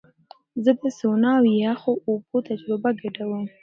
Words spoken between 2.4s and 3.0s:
تجربه